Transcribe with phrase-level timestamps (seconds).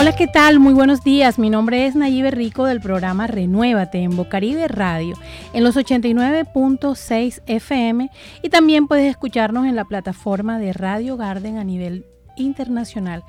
[0.00, 0.60] Hola, ¿qué tal?
[0.60, 1.40] Muy buenos días.
[1.40, 5.16] Mi nombre es Nayibe Rico del programa Renuévate en Bocaribe Radio
[5.52, 8.08] en los 89.6 FM
[8.40, 12.06] y también puedes escucharnos en la plataforma de Radio Garden a nivel
[12.36, 13.24] internacional.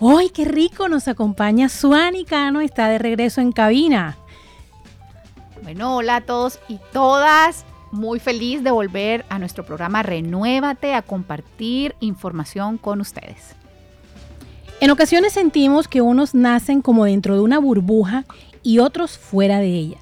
[0.00, 0.88] ¡Ay, qué rico!
[0.88, 4.16] Nos acompaña Suani Cano, está de regreso en cabina.
[5.62, 7.66] Bueno, hola a todos y todas.
[7.94, 13.54] Muy feliz de volver a nuestro programa Renuévate a compartir información con ustedes.
[14.80, 18.24] En ocasiones sentimos que unos nacen como dentro de una burbuja
[18.64, 19.98] y otros fuera de ella.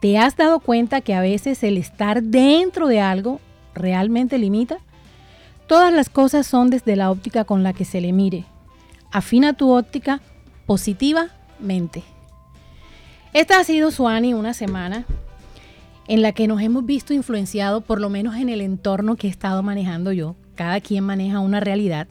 [0.00, 3.42] ¿Te has dado cuenta que a veces el estar dentro de algo
[3.74, 4.78] realmente limita?
[5.66, 8.46] Todas las cosas son desde la óptica con la que se le mire.
[9.12, 10.22] Afina tu óptica
[10.64, 12.04] positivamente.
[13.34, 15.04] Esta ha sido, Suani, una semana
[16.08, 19.30] en la que nos hemos visto influenciados, por lo menos en el entorno que he
[19.30, 20.36] estado manejando yo.
[20.54, 22.06] Cada quien maneja una realidad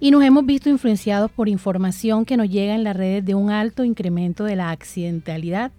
[0.00, 3.50] y nos hemos visto influenciados por información que nos llega en las redes de un
[3.50, 5.72] alto incremento de la accidentalidad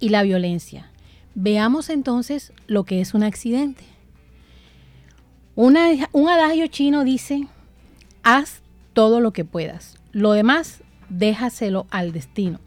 [0.00, 0.90] y la violencia.
[1.34, 3.84] Veamos entonces lo que es un accidente.
[5.54, 7.46] un adagio chino dice,
[8.22, 8.62] haz
[8.94, 12.60] todo lo que puedas, lo demás déjaselo al destino.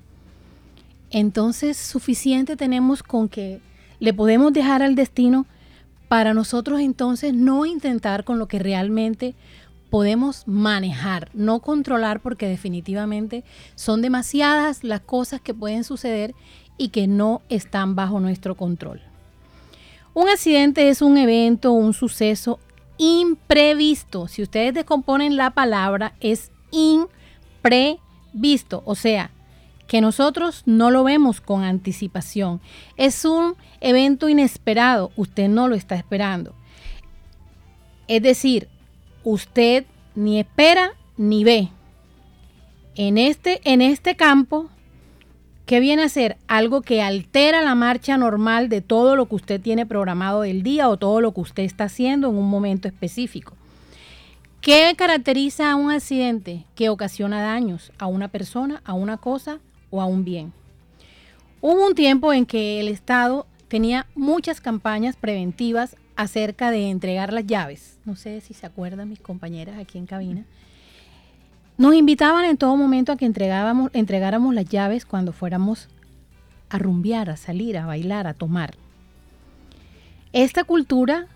[1.10, 3.62] Entonces suficiente tenemos con que
[4.04, 5.46] le podemos dejar al destino
[6.10, 9.34] para nosotros entonces no intentar con lo que realmente
[9.90, 13.46] podemos manejar, no controlar porque definitivamente
[13.76, 16.36] son demasiadas las cosas que pueden suceder
[16.78, 19.00] y que no están bajo nuestro control.
[20.14, 22.60] Un accidente es un evento, un suceso
[22.98, 24.28] imprevisto.
[24.28, 27.24] Si ustedes descomponen la palabra, es imprevisto,
[28.86, 29.32] o sea,
[29.88, 32.62] que nosotros no lo vemos con anticipación.
[32.98, 36.54] Es un evento inesperado, usted no lo está esperando.
[38.08, 38.68] Es decir,
[39.24, 41.70] usted ni espera ni ve.
[42.96, 44.70] En este, en este campo,
[45.66, 46.38] ¿qué viene a ser?
[46.48, 50.90] Algo que altera la marcha normal de todo lo que usted tiene programado del día
[50.90, 53.56] o todo lo que usted está haciendo en un momento específico.
[54.62, 56.66] ¿Qué caracteriza a un accidente?
[56.76, 59.60] Que ocasiona daños a una persona, a una cosa
[59.94, 60.52] o a bien.
[61.62, 67.46] Hubo un tiempo en que el Estado tenía muchas campañas preventivas acerca de entregar las
[67.46, 68.00] llaves.
[68.04, 70.46] No sé si se acuerdan mis compañeras aquí en cabina.
[71.78, 75.90] Nos invitaban en todo momento a que entregáramos las llaves cuando fuéramos
[76.70, 78.74] a rumbear, a salir, a bailar, a tomar.
[80.34, 81.28] Esta cultura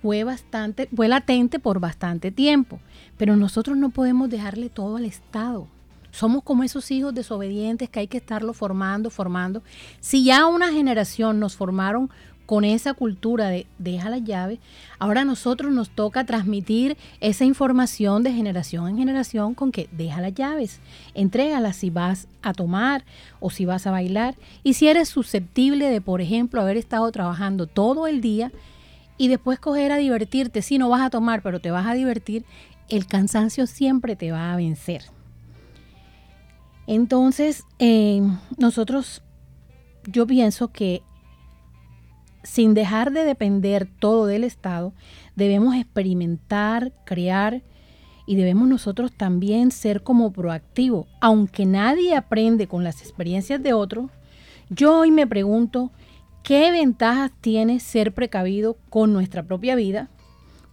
[0.00, 2.80] fue bastante, fue latente por bastante tiempo,
[3.18, 5.68] pero nosotros no podemos dejarle todo al Estado.
[6.16, 9.62] Somos como esos hijos desobedientes que hay que estarlo formando, formando.
[10.00, 12.08] Si ya una generación nos formaron
[12.46, 14.58] con esa cultura de deja la llave,
[14.98, 20.22] ahora a nosotros nos toca transmitir esa información de generación en generación con que deja
[20.22, 20.80] las llaves,
[21.12, 23.04] entrégalas si vas a tomar
[23.38, 24.36] o si vas a bailar.
[24.62, 28.52] Y si eres susceptible de, por ejemplo, haber estado trabajando todo el día
[29.18, 32.46] y después coger a divertirte, si no vas a tomar, pero te vas a divertir,
[32.88, 35.14] el cansancio siempre te va a vencer.
[36.86, 38.22] Entonces, eh,
[38.58, 39.22] nosotros,
[40.06, 41.02] yo pienso que
[42.46, 44.92] sin dejar de depender todo del Estado,
[45.34, 47.62] debemos experimentar, crear
[48.24, 51.06] y debemos nosotros también ser como proactivos.
[51.20, 54.10] Aunque nadie aprende con las experiencias de otros,
[54.70, 55.90] yo hoy me pregunto,
[56.42, 60.08] ¿qué ventajas tiene ser precavido con nuestra propia vida?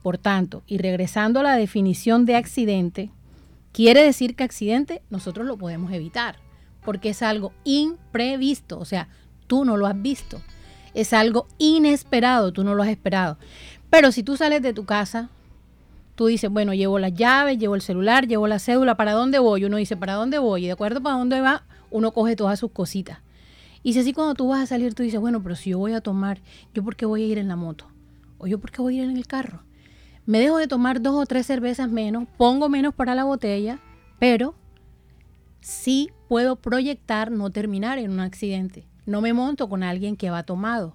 [0.03, 3.09] Por tanto, y regresando a la definición de accidente,
[3.73, 6.37] quiere decir que accidente nosotros lo podemos evitar,
[6.85, 9.09] porque es algo imprevisto, o sea,
[9.47, 10.41] tú no lo has visto
[10.93, 13.37] es algo inesperado, tú no lo has esperado.
[13.89, 15.29] Pero si tú sales de tu casa,
[16.15, 19.65] tú dices, bueno, llevo las llaves, llevo el celular, llevo la cédula, ¿para dónde voy?
[19.65, 20.63] Uno dice, ¿para dónde voy?
[20.63, 23.19] Y de acuerdo para dónde va, uno coge todas sus cositas.
[23.81, 25.93] Y si así cuando tú vas a salir, tú dices, bueno, pero si yo voy
[25.93, 26.39] a tomar,
[26.73, 27.87] ¿yo por qué voy a ir en la moto?
[28.37, 29.63] ¿O yo por qué voy a ir en el carro?
[30.25, 33.79] Me dejo de tomar dos o tres cervezas menos, pongo menos para la botella,
[34.19, 34.55] pero
[35.59, 38.85] sí puedo proyectar no terminar en un accidente.
[39.05, 40.93] No me monto con alguien que va tomado.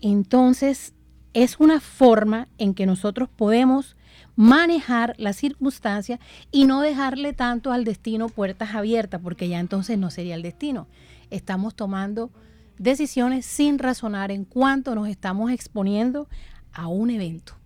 [0.00, 0.94] Entonces,
[1.34, 3.96] es una forma en que nosotros podemos
[4.34, 6.20] manejar las circunstancias
[6.50, 10.86] y no dejarle tanto al destino puertas abiertas, porque ya entonces no sería el destino.
[11.30, 12.30] Estamos tomando
[12.78, 16.28] decisiones sin razonar en cuánto nos estamos exponiendo
[16.72, 17.59] a un evento.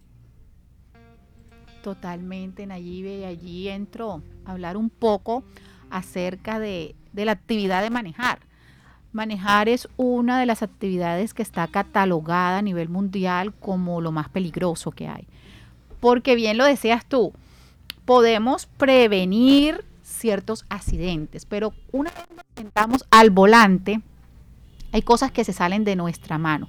[1.84, 5.44] Totalmente, Nayibe, y allí entro a hablar un poco
[5.90, 8.38] acerca de, la actividad de manejar
[9.12, 14.30] Manejar es una de las actividades que está catalogada a nivel mundial como lo más
[14.30, 15.26] peligroso que hay.
[16.00, 17.34] Porque bien lo decías tú,
[18.06, 24.00] podemos prevenir ciertos accidentes, pero una vez nos sentamos al volante,
[24.90, 26.66] hay cosas que se salen de nuestra mano.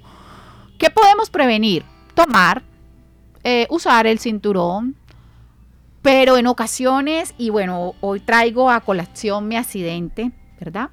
[0.78, 1.84] ¿Qué podemos prevenir?
[2.14, 2.62] Tomar,
[3.44, 4.94] eh, usar el cinturón,
[6.06, 10.30] pero en ocasiones, y bueno, hoy traigo a colación mi accidente,
[10.60, 10.90] ¿verdad?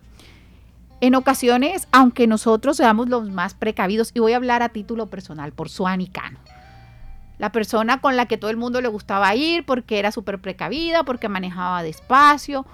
[1.01, 5.51] En ocasiones, aunque nosotros seamos los más precavidos, y voy a hablar a título personal
[5.51, 6.39] por Suani Cano,
[7.37, 11.03] la persona con la que todo el mundo le gustaba ir porque era súper precavida,
[11.03, 12.65] porque manejaba despacio,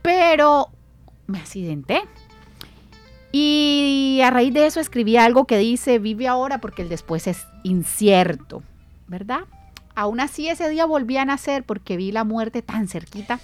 [0.00, 0.68] pero
[1.26, 2.02] me accidenté.
[3.32, 7.48] Y a raíz de eso escribí algo que dice, vive ahora porque el después es
[7.64, 8.62] incierto,
[9.08, 9.40] ¿verdad?
[9.98, 13.40] Aún así ese día volví a nacer porque vi la muerte tan cerquita.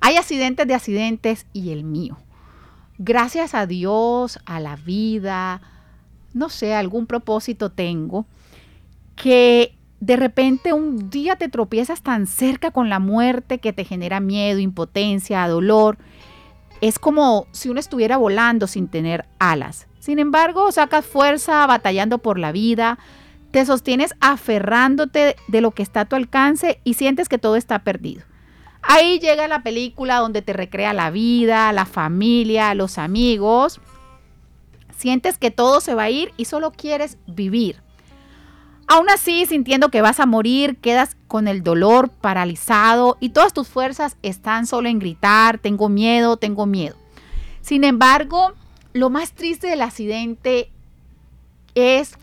[0.00, 2.18] Hay accidentes de accidentes y el mío
[2.98, 5.60] gracias a Dios, a la vida,
[6.34, 8.26] no sé, algún propósito tengo,
[9.16, 14.20] que de repente un día te tropiezas tan cerca con la muerte que te genera
[14.20, 15.98] miedo, impotencia, dolor.
[16.80, 19.86] Es como si uno estuviera volando sin tener alas.
[20.00, 22.98] Sin embargo, sacas fuerza batallando por la vida,
[23.52, 27.80] te sostienes aferrándote de lo que está a tu alcance y sientes que todo está
[27.80, 28.24] perdido.
[28.82, 33.80] Ahí llega la película donde te recrea la vida, la familia, los amigos.
[34.96, 37.80] Sientes que todo se va a ir y solo quieres vivir.
[38.88, 43.68] Aún así, sintiendo que vas a morir, quedas con el dolor paralizado y todas tus
[43.68, 46.96] fuerzas están solo en gritar, tengo miedo, tengo miedo.
[47.60, 48.52] Sin embargo,
[48.92, 50.70] lo más triste del accidente
[51.74, 52.18] es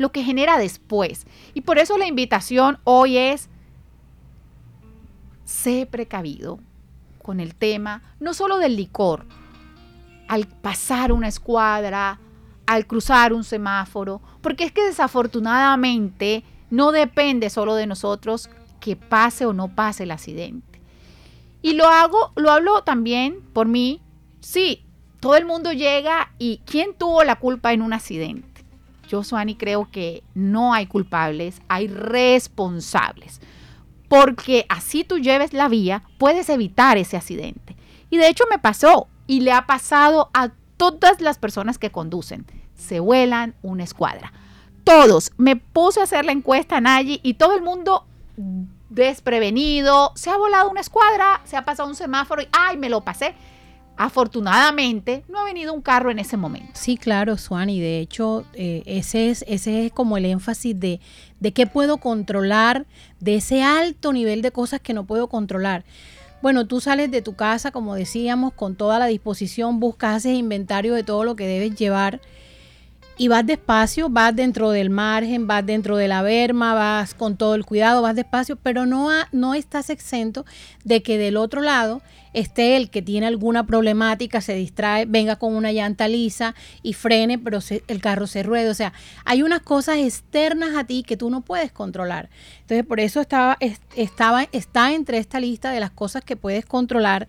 [0.00, 1.26] lo que genera después.
[1.52, 3.50] Y por eso la invitación hoy es
[5.44, 6.58] sé precavido
[7.22, 9.26] con el tema, no solo del licor,
[10.26, 12.18] al pasar una escuadra,
[12.66, 18.48] al cruzar un semáforo, porque es que desafortunadamente no depende solo de nosotros
[18.80, 20.80] que pase o no pase el accidente.
[21.60, 24.00] Y lo hago, lo hablo también por mí.
[24.40, 24.86] Sí,
[25.20, 28.49] todo el mundo llega y ¿quién tuvo la culpa en un accidente?
[29.10, 33.40] Yo, Suani, creo que no hay culpables, hay responsables
[34.10, 37.76] porque así tú lleves la vía, puedes evitar ese accidente.
[38.10, 42.44] Y de hecho me pasó y le ha pasado a todas las personas que conducen.
[42.74, 44.32] Se vuelan una escuadra.
[44.82, 45.30] Todos.
[45.36, 48.04] Me puse a hacer la encuesta en allí y todo el mundo
[48.88, 50.10] desprevenido.
[50.16, 53.36] Se ha volado una escuadra, se ha pasado un semáforo y ¡ay, me lo pasé!
[53.96, 56.72] Afortunadamente, no ha venido un carro en ese momento.
[56.74, 57.80] Sí, claro, Suani.
[57.80, 61.00] De hecho, eh, ese, es, ese es como el énfasis de,
[61.38, 62.86] de qué puedo controlar,
[63.20, 65.84] de ese alto nivel de cosas que no puedo controlar.
[66.42, 70.94] Bueno, tú sales de tu casa, como decíamos, con toda la disposición, buscas, haces inventario
[70.94, 72.22] de todo lo que debes llevar
[73.16, 77.54] y vas despacio, vas dentro del margen, vas dentro de la berma, vas con todo
[77.54, 80.46] el cuidado, vas despacio, pero no, no estás exento
[80.84, 82.00] de que del otro lado
[82.32, 87.38] esté el que tiene alguna problemática, se distrae, venga con una llanta lisa y frene,
[87.38, 87.58] pero
[87.88, 88.70] el carro se ruede.
[88.70, 88.92] O sea,
[89.24, 92.30] hay unas cosas externas a ti que tú no puedes controlar.
[92.60, 93.58] Entonces, por eso estaba,
[93.96, 97.28] estaba, está entre esta lista de las cosas que puedes controlar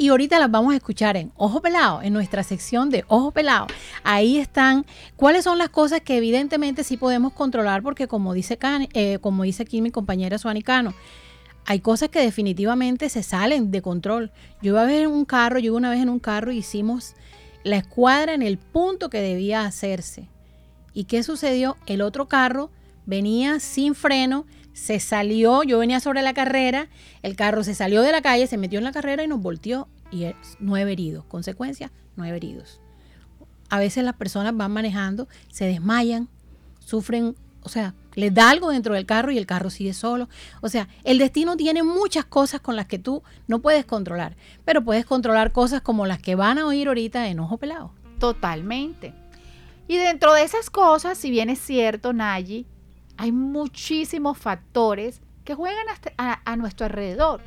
[0.00, 3.66] y ahorita las vamos a escuchar en Ojo Pelado, en nuestra sección de Ojo Pelado.
[4.02, 8.58] Ahí están cuáles son las cosas que evidentemente sí podemos controlar, porque como dice,
[8.94, 10.94] eh, como dice aquí mi compañera Suanicano,
[11.66, 14.32] hay cosas que definitivamente se salen de control.
[14.62, 16.56] Yo iba a ver en un carro, yo iba una vez en un carro y
[16.56, 17.12] hicimos
[17.62, 20.28] la escuadra en el punto que debía hacerse.
[20.94, 21.76] ¿Y qué sucedió?
[21.84, 22.70] El otro carro
[23.04, 24.46] venía sin freno
[24.80, 26.88] se salió, yo venía sobre la carrera,
[27.22, 29.88] el carro se salió de la calle, se metió en la carrera y nos volteó
[30.10, 30.24] y
[30.58, 31.26] nueve heridos.
[31.26, 32.80] Consecuencia, nueve heridos.
[33.68, 36.30] A veces las personas van manejando, se desmayan,
[36.78, 40.30] sufren, o sea, les da algo dentro del carro y el carro sigue solo.
[40.62, 44.34] O sea, el destino tiene muchas cosas con las que tú no puedes controlar,
[44.64, 47.92] pero puedes controlar cosas como las que van a oír ahorita en Ojo Pelado.
[48.18, 49.12] Totalmente.
[49.88, 52.66] Y dentro de esas cosas, si bien es cierto, Nayi,
[53.20, 55.84] hay muchísimos factores que juegan
[56.16, 57.42] a, nuestro alrededor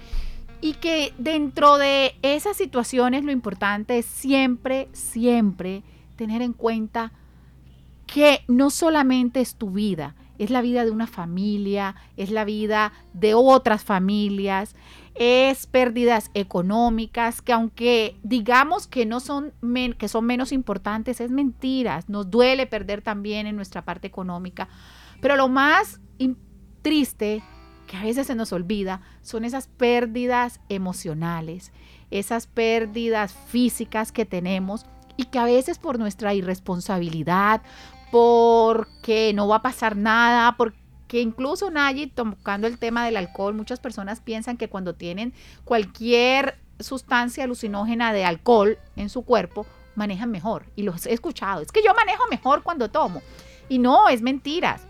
[0.62, 5.82] y que dentro de esas situaciones lo importante es siempre, siempre
[6.16, 7.12] tener en cuenta
[8.06, 12.94] que no solamente es tu vida, es la vida de una familia, es la vida
[13.14, 14.76] de otras familias,
[15.16, 19.54] es pérdidas económicas que aunque digamos que no son
[19.98, 24.70] que son menos importantes, es mentiras, nos duele perder también en nuestra parte económica,
[25.24, 26.02] pero lo más
[26.82, 27.42] triste,
[27.88, 31.72] que a veces se nos olvida, son esas pérdidas emocionales,
[32.12, 37.62] esas pérdidas físicas que tenemos y que a veces por nuestra irresponsabilidad,
[38.12, 43.80] porque no va a pasar nada, porque incluso Nayi, tocando el tema del alcohol, muchas
[43.80, 49.66] personas piensan que cuando tienen cualquier sustancia alucinógena de alcohol en su cuerpo,
[49.96, 50.66] manejan mejor.
[50.76, 51.62] Y los he escuchado.
[51.62, 53.22] Es que yo manejo mejor cuando tomo.
[53.70, 54.86] Y no, es mentiras.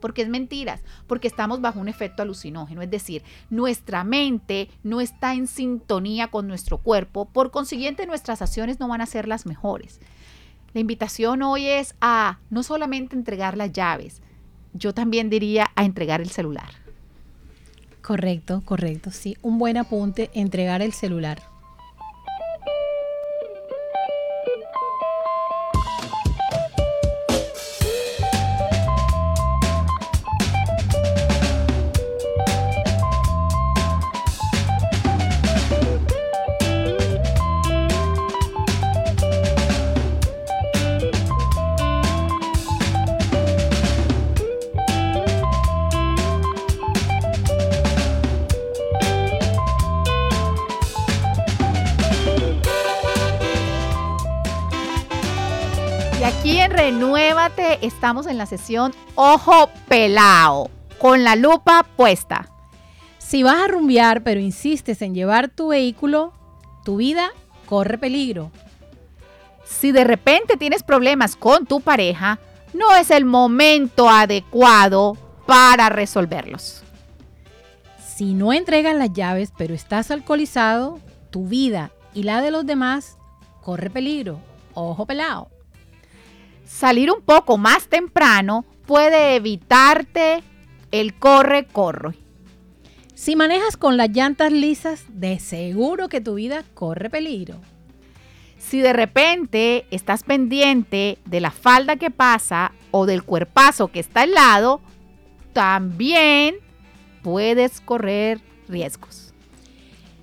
[0.00, 0.80] Porque es mentiras?
[1.06, 6.48] Porque estamos bajo un efecto alucinógeno, es decir, nuestra mente no está en sintonía con
[6.48, 10.00] nuestro cuerpo, por consiguiente nuestras acciones no van a ser las mejores.
[10.72, 14.22] La invitación hoy es a no solamente entregar las llaves,
[14.72, 16.70] yo también diría a entregar el celular.
[18.02, 19.36] Correcto, correcto, sí.
[19.42, 21.49] Un buen apunte, entregar el celular.
[57.80, 62.48] Estamos en la sesión Ojo Pelao, con la lupa puesta.
[63.18, 66.32] Si vas a rumbear pero insistes en llevar tu vehículo,
[66.84, 67.30] tu vida
[67.66, 68.50] corre peligro.
[69.64, 72.40] Si de repente tienes problemas con tu pareja,
[72.74, 76.82] no es el momento adecuado para resolverlos.
[78.04, 80.98] Si no entregas las llaves pero estás alcoholizado,
[81.30, 83.16] tu vida y la de los demás
[83.60, 84.40] corre peligro.
[84.74, 85.50] Ojo pelado
[86.70, 90.42] salir un poco más temprano puede evitarte
[90.92, 92.14] el corre-corre.
[93.14, 97.56] Si manejas con las llantas lisas, de seguro que tu vida corre peligro.
[98.58, 104.22] Si de repente estás pendiente de la falda que pasa o del cuerpazo que está
[104.22, 104.80] al lado,
[105.52, 106.54] también
[107.22, 109.34] puedes correr riesgos.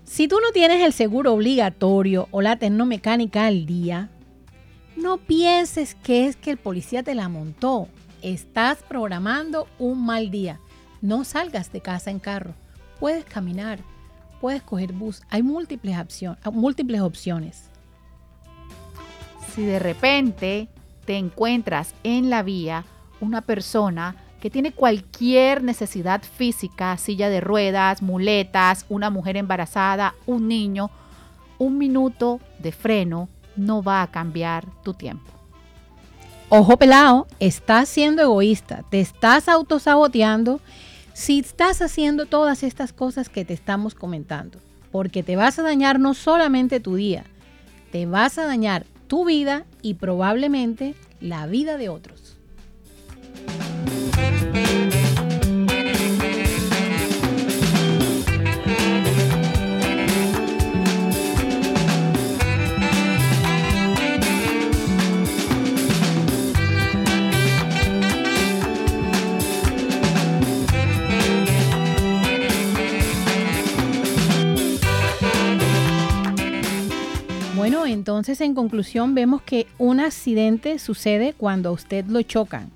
[0.06, 4.10] Si tú no tienes el seguro obligatorio o la tecnomecánica al día,
[4.98, 7.88] no pienses que es que el policía te la montó.
[8.22, 10.60] Estás programando un mal día.
[11.02, 12.54] No salgas de casa en carro.
[13.00, 13.80] Puedes caminar,
[14.42, 15.22] puedes coger bus.
[15.30, 15.96] Hay múltiples,
[16.52, 17.70] múltiples opciones.
[19.54, 20.68] Si de repente
[21.06, 22.84] te encuentras en la vía
[23.22, 30.48] una persona que tiene cualquier necesidad física, silla de ruedas, muletas, una mujer embarazada, un
[30.48, 30.90] niño,
[31.60, 35.32] un minuto de freno no va a cambiar tu tiempo.
[36.50, 40.62] Ojo pelado, estás siendo egoísta, te estás autosaboteando
[41.14, 44.60] si estás haciendo todas estas cosas que te estamos comentando,
[44.92, 47.26] porque te vas a dañar no solamente tu día,
[47.92, 52.27] te vas a dañar tu vida y probablemente la vida de otros.
[77.88, 82.70] Entonces en conclusión vemos que un accidente sucede cuando a usted lo chocan,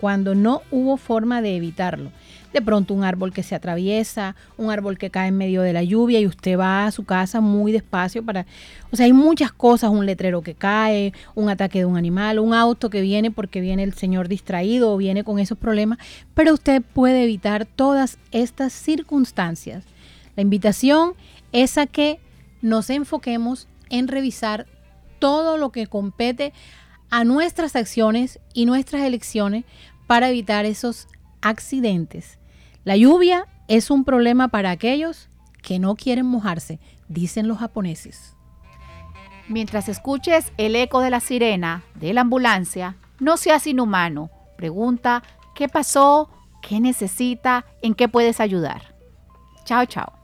[0.00, 2.10] cuando no hubo forma de evitarlo.
[2.52, 5.84] De pronto un árbol que se atraviesa, un árbol que cae en medio de la
[5.84, 8.44] lluvia y usted va a su casa muy despacio para...
[8.90, 12.52] O sea, hay muchas cosas, un letrero que cae, un ataque de un animal, un
[12.52, 15.98] auto que viene porque viene el señor distraído o viene con esos problemas,
[16.34, 19.84] pero usted puede evitar todas estas circunstancias.
[20.34, 21.12] La invitación
[21.52, 22.18] es a que
[22.62, 24.66] nos enfoquemos en revisar
[25.18, 26.52] todo lo que compete
[27.10, 29.64] a nuestras acciones y nuestras elecciones
[30.06, 31.08] para evitar esos
[31.42, 32.38] accidentes.
[32.84, 35.28] La lluvia es un problema para aquellos
[35.62, 38.34] que no quieren mojarse, dicen los japoneses.
[39.48, 44.30] Mientras escuches el eco de la sirena de la ambulancia, no seas inhumano.
[44.56, 45.22] Pregunta
[45.54, 46.30] qué pasó,
[46.62, 48.94] qué necesita, en qué puedes ayudar.
[49.64, 50.19] Chao, chao.